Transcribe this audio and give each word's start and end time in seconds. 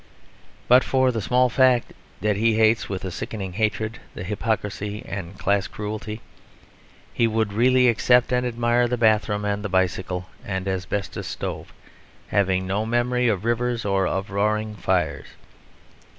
But 0.67 0.83
for 0.83 1.11
the 1.11 1.21
small 1.21 1.47
fact 1.47 1.93
that 2.21 2.35
he 2.35 2.55
hates 2.55 2.89
with 2.89 3.05
a 3.05 3.11
sickening 3.11 3.53
hatred 3.53 3.99
the 4.15 4.23
hypocrisy 4.23 5.05
and 5.07 5.37
class 5.37 5.67
cruelty, 5.67 6.21
he 7.13 7.27
would 7.27 7.53
really 7.53 7.87
accept 7.87 8.31
and 8.31 8.43
admire 8.43 8.87
the 8.87 8.97
bathroom 8.97 9.45
and 9.45 9.63
the 9.63 9.69
bicycle 9.69 10.27
and 10.43 10.67
asbestos 10.67 11.27
stove, 11.27 11.71
having 12.29 12.65
no 12.65 12.83
memory 12.83 13.27
of 13.27 13.45
rivers 13.45 13.85
or 13.85 14.07
of 14.07 14.31
roaring 14.31 14.73
fires. 14.75 15.27